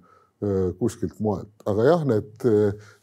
kuskilt 0.77 1.15
mujalt, 1.25 1.49
aga 1.65 1.85
jah, 1.87 2.03
need 2.05 2.43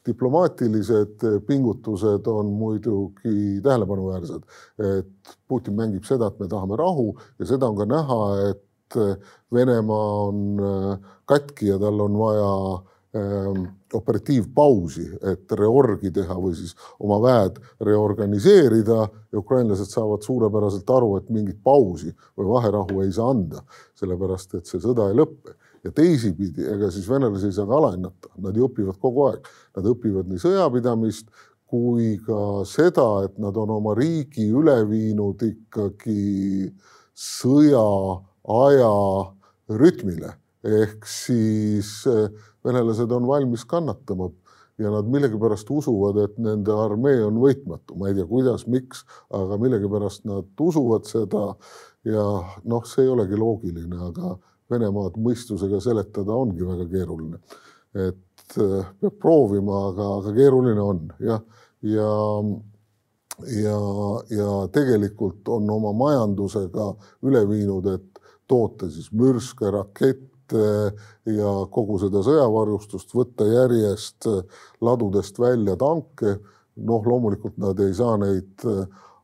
diplomaatilised 0.05 1.23
pingutused 1.47 2.27
on 2.29 2.51
muidugi 2.53 3.57
tähelepanuväärsed, 3.65 4.43
et 4.85 5.33
Putin 5.49 5.73
mängib 5.79 6.05
seda, 6.05 6.29
et 6.29 6.37
me 6.43 6.45
tahame 6.51 6.77
rahu 6.77 7.07
ja 7.41 7.49
seda 7.49 7.71
on 7.71 7.79
ka 7.79 7.89
näha, 7.89 8.19
et 8.51 8.99
Venemaa 9.49 10.09
on 10.27 10.61
katki 11.25 11.71
ja 11.71 11.79
tal 11.81 12.05
on 12.05 12.19
vaja 12.21 12.51
Ähm, 13.15 13.65
operatiivpausi, 13.93 15.03
et 15.29 15.51
reorgi 15.53 16.09
teha 16.09 16.33
või 16.33 16.55
siis 16.57 16.71
oma 16.97 17.19
väed 17.21 17.59
reorganiseerida. 17.85 19.03
Ja 19.29 19.37
ukrainlased 19.37 19.91
saavad 19.91 20.25
suurepäraselt 20.25 20.89
aru, 20.89 21.11
et 21.19 21.29
mingit 21.29 21.59
pausi 21.61 22.09
või 22.33 22.47
vaherahu 22.55 23.03
ei 23.03 23.11
saa 23.13 23.29
anda, 23.29 23.61
sellepärast 24.01 24.57
et 24.57 24.65
see 24.65 24.81
sõda 24.81 25.11
ei 25.11 25.19
lõppe. 25.19 25.53
Ja 25.83 25.91
teisipidi, 25.91 26.65
ega 26.73 26.89
siis 26.91 27.07
venelasi 27.09 27.49
ei 27.49 27.55
saa 27.55 27.67
ka 27.67 27.77
alahinnata, 27.77 28.31
nad 28.43 28.55
ju 28.57 28.69
õpivad 28.69 28.99
kogu 29.01 29.27
aeg, 29.29 29.49
nad 29.77 29.89
õpivad 29.93 30.29
nii 30.31 30.41
sõjapidamist 30.41 31.27
kui 31.73 32.19
ka 32.21 32.61
seda, 32.69 33.07
et 33.25 33.39
nad 33.41 33.57
on 33.57 33.71
oma 33.79 33.95
riigi 33.97 34.45
üle 34.53 34.75
viinud 34.85 35.41
ikkagi 35.41 36.69
sõjaaja 37.17 38.93
rütmile. 39.81 40.35
Ehk 40.63 41.07
siis 41.09 42.03
venelased 42.63 43.11
on 43.11 43.25
valmis 43.27 43.65
kannatama 43.67 44.29
ja 44.77 44.91
nad 44.93 45.09
millegipärast 45.09 45.69
usuvad, 45.73 46.21
et 46.23 46.37
nende 46.41 46.73
armee 46.77 47.19
on 47.25 47.41
võitmatu, 47.41 47.97
ma 47.97 48.09
ei 48.09 48.17
tea, 48.17 48.25
kuidas, 48.29 48.67
miks, 48.69 49.03
aga 49.33 49.57
millegipärast 49.61 50.23
nad 50.29 50.49
usuvad 50.61 51.09
seda. 51.09 51.53
ja 52.03 52.23
noh, 52.67 52.83
see 52.83 53.05
ei 53.05 53.11
olegi 53.13 53.37
loogiline, 53.39 53.97
aga 54.09 54.33
Venemaad 54.73 55.17
mõistusega 55.21 55.79
seletada 55.83 56.35
ongi 56.35 56.65
väga 56.67 56.89
keeruline. 56.91 57.39
et 57.93 58.57
äh, 58.57 58.85
peab 58.99 59.17
proovima, 59.21 59.87
aga, 59.91 60.09
aga 60.19 60.33
keeruline 60.33 60.81
on 60.81 61.01
jah, 61.21 61.41
ja, 61.85 62.09
ja, 63.53 63.77
ja, 63.77 63.79
ja 64.33 64.49
tegelikult 64.73 65.49
on 65.53 65.69
oma 65.69 65.93
majandusega 65.93 66.89
üle 67.29 67.43
viinud, 67.49 67.87
et 67.93 68.21
toota 68.49 68.89
siis 68.89 69.11
mürske, 69.13 69.69
rakette 69.71 70.63
ja 71.29 71.53
kogu 71.73 71.99
seda 72.01 72.21
sõjavarustust, 72.25 73.13
võtta 73.15 73.45
järjest 73.47 74.27
ladudest 74.81 75.39
välja 75.39 75.77
tanke. 75.79 76.39
noh, 76.75 77.05
loomulikult 77.05 77.57
nad 77.61 77.77
ei 77.85 77.93
saa 77.93 78.17
neid 78.17 78.63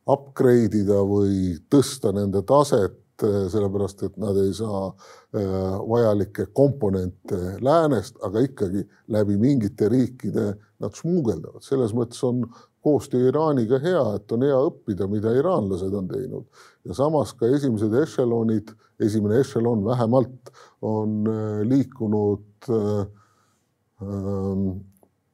upgrade 0.09 0.77
ida 0.83 0.99
või 1.05 1.55
tõsta 1.69 2.11
nende 2.13 2.43
taset, 2.45 2.97
sellepärast 3.21 4.03
et 4.07 4.17
nad 4.21 4.37
ei 4.39 4.53
saa 4.55 4.87
äh, 4.89 5.77
vajalikke 5.89 6.49
komponente 6.55 7.39
läänest, 7.63 8.17
aga 8.25 8.43
ikkagi 8.45 8.85
läbi 9.11 9.37
mingite 9.37 9.89
riikide 9.89 10.53
nad 10.79 10.95
smuugeldavad, 10.95 11.63
selles 11.65 11.93
mõttes 11.95 12.21
on 12.27 12.45
koostöö 12.83 13.27
Iraaniga 13.27 13.79
hea, 13.83 14.03
et 14.15 14.31
on 14.31 14.43
hea 14.47 14.59
õppida, 14.69 15.07
mida 15.11 15.33
iraanlased 15.35 15.93
on 15.95 16.07
teinud. 16.07 16.45
Ja 16.87 16.95
samas 16.95 17.33
ka 17.35 17.49
esimesed 17.51 17.93
ešelonid, 18.03 18.71
esimene 19.03 19.41
ešelon 19.43 19.83
vähemalt 19.87 20.53
on 20.81 21.25
äh, 21.27 21.57
liikunud 21.67 22.69
ähm, 22.71 24.69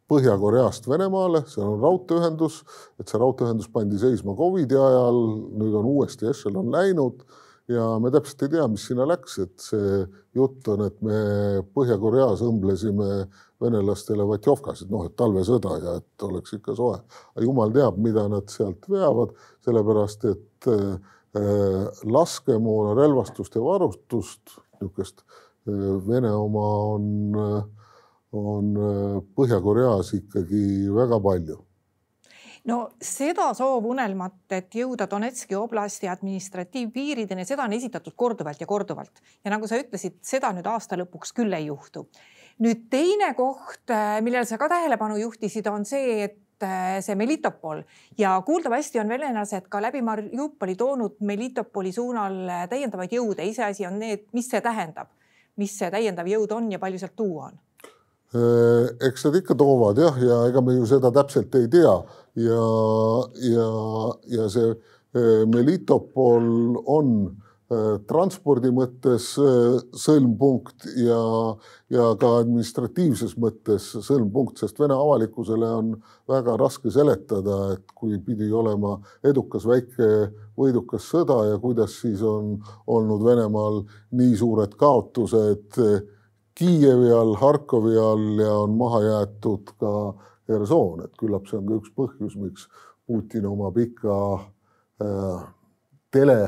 Põhja-Koreast 0.06 0.86
Venemaale, 0.86 1.42
seal 1.50 1.66
on 1.66 1.80
raudteeühendus, 1.82 2.60
et 3.02 3.10
see 3.10 3.18
raudteeühendus 3.18 3.72
pandi 3.74 3.98
seisma 3.98 4.36
Covidi 4.38 4.78
ajal, 4.78 5.18
nüüd 5.58 5.74
on 5.80 5.88
uuesti 5.90 6.30
ešelon 6.30 6.70
läinud 6.74 7.24
ja 7.72 7.86
me 8.02 8.12
täpselt 8.14 8.46
ei 8.46 8.52
tea, 8.54 8.68
mis 8.70 8.86
sinna 8.90 9.08
läks, 9.10 9.40
et 9.42 9.64
see 9.64 10.04
jutt 10.38 10.68
on, 10.72 10.86
et 10.86 10.98
me 11.06 11.18
Põhja-Koreas 11.76 12.44
õmblesime 12.46 13.10
venelastele 13.62 14.28
vatjovkasid, 14.30 14.92
noh, 14.94 15.08
et 15.08 15.16
talvesõda 15.18 15.78
ja 15.82 15.96
et 16.02 16.26
oleks 16.28 16.58
ikka 16.58 16.76
soe. 16.78 17.00
jumal 17.42 17.74
teab, 17.74 17.98
mida 18.02 18.28
nad 18.32 18.52
sealt 18.54 18.86
veavad, 18.92 19.34
sellepärast 19.66 20.28
et 20.32 20.70
äh, 20.72 21.16
laskemoona, 22.04 22.94
relvastust 23.00 23.58
ja 23.58 23.64
varustust, 23.66 24.60
niisugust 24.80 25.24
äh, 25.26 25.96
Vene 26.06 26.32
oma 26.38 26.68
on, 26.94 27.08
äh, 27.42 27.62
on 28.36 28.74
Põhja-Koreas 29.36 30.14
ikkagi 30.20 30.92
väga 30.94 31.22
palju 31.24 31.65
no 32.70 32.78
seda 33.02 33.50
soovunelmat, 33.58 34.46
et 34.58 34.78
jõuda 34.80 35.08
Donetski 35.10 35.58
oblasti 35.58 36.10
administratiivpiirideni, 36.10 37.46
seda 37.48 37.66
on 37.66 37.76
esitatud 37.78 38.16
korduvalt 38.18 38.62
ja 38.62 38.68
korduvalt 38.70 39.22
ja 39.44 39.54
nagu 39.54 39.70
sa 39.70 39.80
ütlesid, 39.82 40.20
seda 40.26 40.52
nüüd 40.56 40.68
aasta 40.70 40.98
lõpuks 41.00 41.36
küll 41.38 41.54
ei 41.54 41.70
juhtu. 41.70 42.08
nüüd 42.60 42.88
teine 42.90 43.34
koht, 43.36 43.90
äh, 43.92 44.22
millele 44.22 44.46
sa 44.46 44.58
ka 44.58 44.70
tähelepanu 44.72 45.18
juhtisid, 45.20 45.68
on 45.68 45.86
see, 45.86 46.24
et 46.24 46.64
äh, 46.64 47.02
see 47.02 47.16
Melitopol 47.16 47.84
ja 48.18 48.42
kuuldavasti 48.46 49.00
on 49.00 49.10
venelased 49.10 49.68
ka 49.70 49.82
läbi 49.82 50.02
Mariupoli 50.02 50.76
toonud 50.76 51.20
Melitopoli 51.20 51.92
suunal 51.92 52.50
äh, 52.50 52.66
täiendavaid 52.70 53.12
jõude. 53.12 53.46
iseasi 53.46 53.86
on 53.86 54.00
need, 54.00 54.26
mis 54.34 54.50
see 54.50 54.62
tähendab, 54.62 55.12
mis 55.56 55.78
see 55.78 55.92
täiendav 55.92 56.28
jõud 56.28 56.52
on 56.56 56.72
ja 56.72 56.80
palju 56.80 57.00
sealt 57.00 57.16
tuua 57.16 57.52
on 57.52 57.65
eks 58.34 59.26
nad 59.28 59.36
ikka 59.40 59.56
toovad 59.60 60.00
jah, 60.02 60.18
ja 60.20 60.42
ega 60.50 60.62
me 60.62 60.76
ju 60.76 60.86
seda 60.90 61.12
täpselt 61.16 61.56
ei 61.56 61.70
tea. 61.72 61.96
Ja, 62.36 62.64
ja, 63.40 63.70
ja 64.28 64.50
see 64.52 64.74
Melitopol 65.48 66.76
on 66.92 67.12
transpordi 68.06 68.70
mõttes 68.70 69.32
sõlmpunkt 69.98 70.86
ja, 71.02 71.22
ja 71.90 72.10
ka 72.22 72.30
administratiivses 72.44 73.34
mõttes 73.42 73.88
sõlmpunkt, 74.06 74.60
sest 74.62 74.78
Vene 74.80 74.94
avalikkusele 74.94 75.70
on 75.80 75.96
väga 76.30 76.58
raske 76.62 76.94
seletada, 76.94 77.74
et 77.74 77.96
kui 77.98 78.20
pidi 78.22 78.52
olema 78.54 79.00
edukas 79.26 79.66
väike 79.66 80.30
võidukas 80.60 81.10
sõda 81.10 81.40
ja 81.50 81.58
kuidas 81.62 81.98
siis 82.04 82.22
on 82.22 82.60
olnud 82.86 83.26
Venemaal 83.26 83.82
nii 84.14 84.38
suured 84.38 84.78
kaotused 84.78 85.82
Kiievi 86.56 87.12
all, 87.12 87.36
Harkovi 87.36 87.98
all 88.00 88.40
ja 88.40 88.54
on 88.64 88.78
maha 88.80 89.02
jäetud 89.04 89.74
ka 89.80 89.92
Herson, 90.48 91.02
et 91.04 91.16
küllap 91.20 91.50
see 91.50 91.58
on 91.60 91.66
ka 91.68 91.80
üks 91.82 91.92
põhjus, 91.98 92.38
miks 92.40 92.70
Putin 93.06 93.46
oma 93.50 93.72
pika 93.76 94.20
äh, 95.04 95.42
tele 96.14 96.40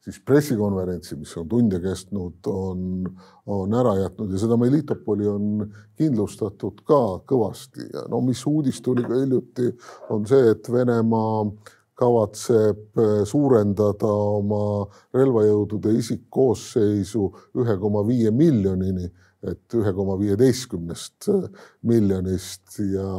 siis 0.00 0.20
pressikonverentsi, 0.24 1.16
mis 1.20 1.32
on 1.36 1.48
tunde 1.48 1.80
kestnud, 1.82 2.46
on, 2.48 3.08
on 3.52 3.74
ära 3.76 3.96
jätnud 3.98 4.32
ja 4.32 4.40
seda 4.40 4.56
Melitopoli 4.60 5.26
on 5.28 5.66
kindlustatud 5.98 6.80
ka 6.88 7.00
kõvasti. 7.28 7.90
Ja 7.92 8.06
no 8.08 8.22
mis 8.24 8.40
uudis 8.48 8.80
tuli 8.84 9.04
ka 9.04 9.18
hiljuti, 9.18 9.68
on 10.14 10.24
see, 10.30 10.54
et 10.54 10.72
Venemaa 10.72 11.44
kavatseb 12.00 12.96
äh, 12.96 13.16
suurendada 13.28 14.08
oma 14.08 14.86
relvajõudude 15.16 15.92
isikkoosseisu 15.98 17.26
ühe 17.60 17.76
koma 17.82 18.06
viie 18.08 18.32
miljonini 18.32 19.10
et 19.42 19.74
ühe 19.74 19.92
koma 19.96 20.18
viieteistkümnest 20.20 21.28
äh, 21.32 21.46
miljonist 21.82 22.78
ja, 22.92 23.12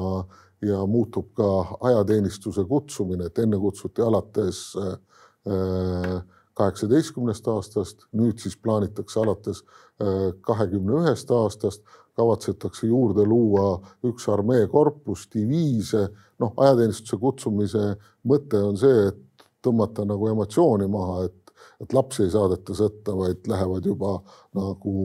ja 0.62 0.84
muutub 0.86 1.31
ka 1.38 1.47
ajateenistuse 1.89 2.65
kutsumine, 2.69 3.29
et 3.29 3.39
enne 3.41 3.60
kutsuti 3.62 4.05
alates 4.05 4.62
äh, 4.77 6.21
kaheksateistkümnest 6.53 7.47
aastast, 7.47 8.05
nüüd 8.17 8.41
siis 8.41 8.57
plaanitakse 8.57 9.19
alates 9.23 9.63
äh, 9.63 10.29
kahekümne 10.45 11.01
ühest 11.01 11.31
aastast, 11.34 11.84
kavatsetakse 12.19 12.88
juurde 12.88 13.23
luua 13.25 13.79
üks 14.05 14.27
armeekorpus, 14.29 15.25
diviise, 15.34 16.10
noh, 16.41 16.53
ajateenistuse 16.57 17.17
kutsumise 17.21 17.86
mõte 18.27 18.60
on 18.62 18.77
see, 18.77 19.07
et 19.10 19.47
tõmmata 19.63 20.05
nagu 20.05 20.27
emotsiooni 20.29 20.89
maha, 20.91 21.25
et 21.29 21.40
et 21.82 21.93
lapsi 21.93 22.26
ei 22.26 22.34
saadeta 22.34 22.76
sõtta, 22.78 23.15
vaid 23.17 23.47
lähevad 23.50 23.86
juba 23.86 24.17
nagu 24.58 24.95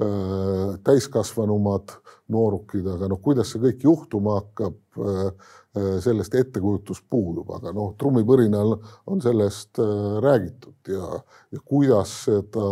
äh, 0.00 0.76
täiskasvanumad 0.86 1.96
noorukid, 2.30 2.86
aga 2.94 3.08
noh, 3.10 3.20
kuidas 3.22 3.52
see 3.52 3.62
kõik 3.62 3.84
juhtuma 3.88 4.38
hakkab 4.40 5.02
äh,, 5.02 5.26
äh 5.76 5.90
sellest 6.02 6.34
ettekujutus 6.34 7.02
puudub, 7.10 7.50
aga 7.54 7.74
noh, 7.76 7.92
trummipõrinal 8.00 8.76
on 9.10 9.22
sellest 9.22 9.78
äh, 9.82 9.92
räägitud 10.24 10.92
ja, 10.94 11.20
ja 11.52 11.62
kuidas 11.64 12.16
seda 12.26 12.70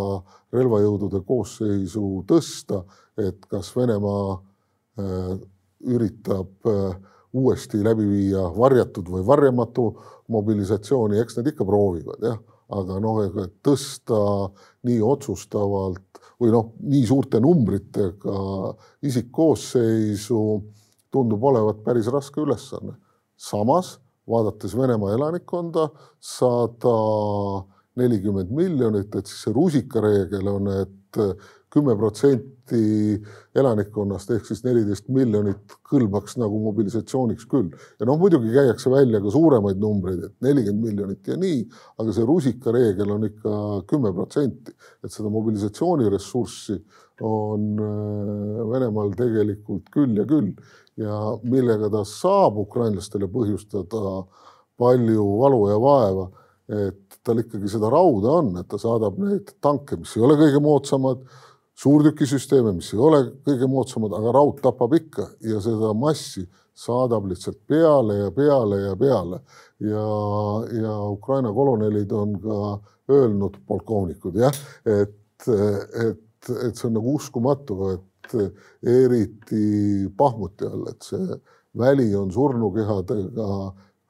relvajõudude 0.55 1.23
koosseisu 1.27 2.25
tõsta, 2.29 2.83
et 3.18 3.47
kas 3.51 3.71
Venemaa 3.77 4.35
äh, 4.35 5.38
üritab 5.87 6.71
äh, 6.71 6.99
uuesti 7.38 7.83
läbi 7.85 8.07
viia 8.09 8.47
varjatud 8.57 9.11
või 9.12 9.27
varjamatu 9.27 9.90
mobilisatsiooni, 10.33 11.21
eks 11.21 11.38
nad 11.38 11.51
ikka 11.51 11.66
proovivad 11.68 12.25
jah 12.25 12.38
aga 12.68 12.98
noh, 13.00 13.22
ega 13.24 13.46
tõsta 13.64 14.18
nii 14.88 14.98
otsustavalt 15.04 16.20
või 16.38 16.52
noh, 16.54 16.72
nii 16.85 17.07
suurte 17.09 17.40
numbritega 17.42 18.74
isikkoosseisu 19.09 20.42
tundub 21.12 21.44
olevat 21.50 21.81
päris 21.87 22.11
raske 22.12 22.42
ülesanne. 22.44 22.94
samas 23.37 23.98
vaadates 24.28 24.76
Venemaa 24.76 25.14
elanikkonda 25.14 25.88
sada 26.20 26.94
nelikümmend 27.98 28.50
miljonit, 28.54 29.14
et 29.14 29.26
siis 29.26 29.46
see 29.46 29.54
rusikareegel 29.54 30.50
on, 30.50 30.68
et 30.83 31.20
kümme 31.72 31.94
protsenti 31.98 33.16
elanikkonnast 33.59 34.31
ehk 34.33 34.46
siis 34.48 34.62
neliteist 34.64 35.09
miljonit 35.12 35.74
kõlbaks 35.88 36.38
nagu 36.40 36.61
mobilisatsiooniks 36.68 37.48
küll. 37.50 37.68
ja 38.00 38.09
noh, 38.09 38.18
muidugi 38.20 38.52
käiakse 38.54 38.90
välja 38.92 39.20
ka 39.24 39.33
suuremaid 39.33 39.81
numbreid, 39.83 40.24
et 40.24 40.35
nelikümmend 40.44 40.85
miljonit 40.85 41.28
ja 41.28 41.37
nii, 41.40 41.61
aga 42.00 42.14
see 42.16 42.28
rusikareegel 42.28 43.12
on 43.16 43.28
ikka 43.28 43.61
kümme 43.90 44.12
protsenti, 44.16 44.74
et 45.04 45.12
seda 45.12 45.33
mobilisatsiooniressurssi 45.33 46.78
on 47.24 47.70
äh, 47.83 48.66
Venemaal 48.72 49.14
tegelikult 49.18 49.88
küll 49.94 50.20
ja 50.20 50.26
küll 50.28 50.52
ja 50.98 51.16
millega 51.46 51.90
ta 51.92 52.04
saab 52.07 52.59
ukrainlastele 52.62 53.28
põhjustada 53.31 54.22
palju 54.78 55.24
valu 55.40 55.64
ja 55.70 55.78
vaeva, 55.83 56.28
et 56.68 57.18
tal 57.24 57.40
ikkagi 57.42 57.70
seda 57.70 57.90
rauda 57.92 58.38
on, 58.42 58.50
et 58.61 58.68
ta 58.70 58.78
saadab 58.81 59.18
neid 59.22 59.54
tanke, 59.64 59.98
mis 59.98 60.14
ei 60.16 60.24
ole 60.24 60.37
kõige 60.38 60.61
moodsamad 60.62 61.22
suurtükisüsteeme, 61.79 62.73
mis 62.75 62.91
ei 62.95 63.03
ole 63.03 63.21
kõige 63.47 63.69
moodsamad, 63.71 64.14
aga 64.19 64.33
raud 64.35 64.59
tapab 64.62 64.97
ikka 64.99 65.29
ja 65.47 65.61
seda 65.62 65.93
massi 65.95 66.43
saadab 66.79 67.29
lihtsalt 67.31 67.59
peale 67.71 68.19
ja 68.19 68.31
peale 68.35 68.81
ja 68.83 68.97
peale. 68.99 69.41
ja, 69.81 70.07
ja 70.83 70.95
Ukraina 71.11 71.53
kolonelid 71.55 72.12
on 72.12 72.35
ka 72.43 72.59
öelnud, 73.14 73.61
polkovnikud 73.67 74.37
jah, 74.38 74.55
et, 74.87 75.49
et, 75.49 76.51
et 76.51 76.75
see 76.75 76.88
on 76.91 76.99
nagu 76.99 77.14
uskumatu, 77.14 77.79
et 77.95 78.37
eriti 78.83 80.09
Pahmuti 80.19 80.67
all, 80.67 80.88
et 80.91 81.07
see 81.07 81.38
väli 81.79 82.11
on 82.19 82.33
surnukehadega 82.35 83.49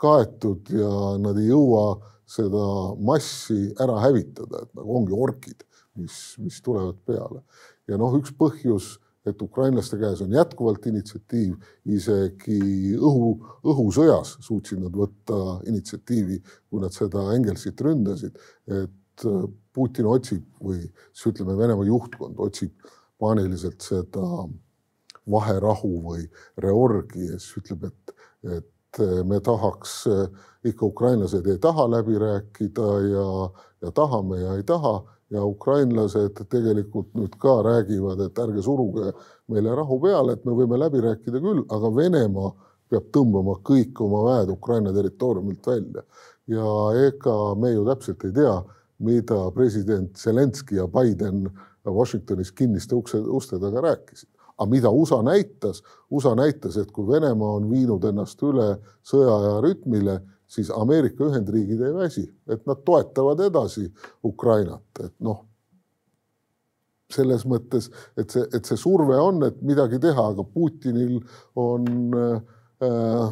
kaetud 0.00 0.72
ja 0.72 0.92
nad 1.20 1.38
ei 1.38 1.50
jõua 1.52 1.98
seda 2.28 2.64
massi 3.04 3.68
ära 3.80 4.00
hävitada, 4.02 4.64
et 4.64 4.72
nagu 4.76 5.00
ongi 5.00 5.16
orkid 5.16 5.67
mis, 5.98 6.16
mis 6.42 6.62
tulevad 6.64 6.98
peale. 7.06 7.42
ja 7.88 7.98
noh, 8.00 8.14
üks 8.18 8.34
põhjus, 8.38 8.96
et 9.28 9.42
ukrainlaste 9.42 9.98
käes 10.00 10.22
on 10.24 10.32
jätkuvalt 10.32 10.86
initsiatiiv, 10.88 11.56
isegi 11.96 12.60
õhu, 12.96 13.32
õhusõjas 13.66 14.36
suutsid 14.44 14.80
nad 14.82 14.94
võtta 14.96 15.58
initsiatiivi, 15.68 16.38
kui 16.70 16.84
nad 16.84 16.94
seda 16.94 17.26
Engelsit 17.34 17.80
ründasid, 17.84 18.38
et 18.66 19.26
äh, 19.26 19.42
Putin 19.74 20.08
otsib 20.10 20.46
või 20.62 20.80
siis 21.12 21.28
ütleme, 21.32 21.58
Venemaa 21.58 21.86
juhtkond 21.86 22.40
otsib 22.42 22.88
paaniliselt 23.18 23.84
seda 23.84 24.24
vaherahu 25.30 25.92
või 26.06 26.24
reorgi 26.62 27.28
ja 27.28 27.38
siis 27.38 27.60
ütleb, 27.60 27.88
et, 27.90 28.14
et 28.56 29.02
äh, 29.04 29.20
me 29.28 29.40
tahaks 29.44 30.00
äh, 30.10 30.26
ikka, 30.64 30.88
ukrainlased 30.88 31.46
ei 31.46 31.60
taha 31.62 31.88
läbi 31.90 32.18
rääkida 32.18 32.88
ja, 33.10 33.28
ja 33.84 33.94
tahame 33.94 34.40
ja 34.42 34.56
ei 34.58 34.66
taha 34.66 35.00
ja 35.30 35.44
ukrainlased 35.44 36.40
tegelikult 36.48 37.12
nüüd 37.16 37.34
ka 37.40 37.58
räägivad, 37.66 38.20
et 38.24 38.38
ärge 38.38 38.62
suruge 38.64 39.12
meile 39.52 39.74
rahu 39.76 40.00
peale, 40.00 40.32
et 40.36 40.44
me 40.48 40.54
võime 40.56 40.78
läbi 40.80 41.02
rääkida 41.04 41.42
küll, 41.44 41.64
aga 41.68 41.90
Venemaa 41.94 42.54
peab 42.88 43.10
tõmbama 43.12 43.58
kõik 43.64 44.00
oma 44.00 44.22
väed 44.30 44.52
Ukraina 44.54 44.92
territooriumilt 44.92 45.66
välja. 45.66 46.02
ja 46.48 46.66
ega 47.04 47.54
me 47.60 47.74
ju 47.74 47.84
täpselt 47.84 48.24
ei 48.24 48.32
tea, 48.32 48.54
mida 49.04 49.50
president 49.52 50.16
Zelenskõi 50.16 50.78
ja 50.78 50.86
Biden 50.88 51.50
Washingtonis 51.84 52.52
kinniste 52.52 52.96
ukse, 52.96 53.20
uste 53.20 53.58
taga 53.60 53.80
rääkisid. 53.80 54.28
aga 54.58 54.70
mida 54.70 54.90
USA 54.90 55.22
näitas, 55.22 55.82
USA 56.10 56.34
näitas, 56.34 56.76
et 56.76 56.90
kui 56.90 57.06
Venemaa 57.06 57.52
on 57.60 57.70
viinud 57.70 58.04
ennast 58.04 58.42
üle 58.42 58.78
sõjaaja 59.06 59.60
rütmile, 59.62 60.20
siis 60.48 60.70
Ameerika 60.74 61.26
Ühendriigid 61.28 61.82
ei 61.84 61.94
väsi, 61.94 62.24
et 62.48 62.64
nad 62.66 62.80
toetavad 62.86 63.40
edasi 63.44 63.86
Ukrainat, 64.24 65.04
et 65.04 65.14
noh, 65.24 65.44
selles 67.12 67.44
mõttes, 67.48 67.88
et 68.20 68.32
see, 68.32 68.44
et 68.52 68.68
see 68.68 68.76
surve 68.80 69.16
on, 69.16 69.40
et 69.46 69.60
midagi 69.64 70.00
teha, 70.02 70.26
aga 70.32 70.44
Putinil 70.44 71.18
on 71.56 71.86
äh, 72.16 73.30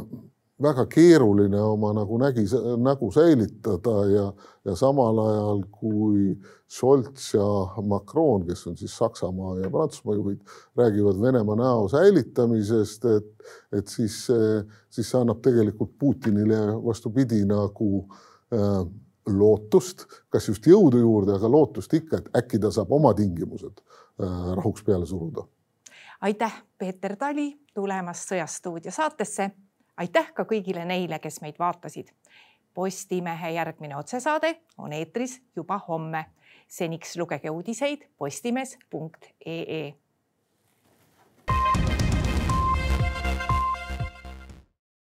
väga 0.63 0.87
keeruline 0.89 1.61
oma 1.61 1.93
nagu 1.93 2.19
nägi, 2.19 2.47
nägu 2.81 3.11
säilitada 3.13 3.97
ja, 4.09 4.27
ja 4.65 4.77
samal 4.77 5.19
ajal 5.21 5.63
kui 5.71 6.31
Scholz 6.69 7.35
ja 7.35 7.47
Macron, 7.85 8.47
kes 8.47 8.67
on 8.67 8.77
siis 8.77 8.97
Saksamaa 8.97 9.59
ja 9.61 9.71
Prantsusmaa 9.71 10.15
juhid, 10.17 10.41
räägivad 10.77 11.21
Venemaa 11.21 11.57
näo 11.57 11.89
säilitamisest, 11.89 13.05
et, 13.05 13.51
et 13.73 13.89
siis, 13.89 14.17
siis 14.91 15.11
see 15.11 15.21
annab 15.21 15.43
tegelikult 15.45 15.93
Putinile 15.99 16.61
vastupidi 16.85 17.43
nagu 17.47 17.91
äh, 18.55 18.81
lootust, 19.27 20.07
kas 20.33 20.49
just 20.49 20.67
jõudu 20.67 21.03
juurde, 21.03 21.37
aga 21.37 21.51
lootust 21.51 21.93
ikka, 21.99 22.23
et 22.23 22.33
äkki 22.43 22.63
ta 22.63 22.73
saab 22.73 22.97
oma 22.97 23.13
tingimused 23.15 23.77
äh, 23.77 24.51
rahuks 24.57 24.87
peale 24.87 25.07
suruda. 25.07 25.45
aitäh, 26.21 26.63
Peeter 26.79 27.17
Tali 27.17 27.51
tulemast 27.75 28.33
Sõjastuudio 28.33 28.91
saatesse. 28.91 29.51
Aitäh 29.97 30.33
ka 30.35 30.45
kõigile 30.45 30.85
neile, 30.85 31.19
kes 31.19 31.41
meid 31.41 31.59
vaatasid. 31.59 32.13
Postimehe 32.75 33.51
järgmine 33.51 33.97
otsesaade 33.97 34.57
on 34.79 34.93
eetris 34.93 35.41
juba 35.57 35.81
homme. 35.89 36.25
seniks 36.69 37.17
lugege 37.17 37.51
uudiseid 37.51 38.09
postimees.ee 38.19 39.95